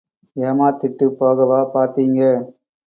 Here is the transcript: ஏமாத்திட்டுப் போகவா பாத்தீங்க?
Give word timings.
ஏமாத்திட்டுப் 0.35 1.17
போகவா 1.19 1.61
பாத்தீங்க? 1.73 2.21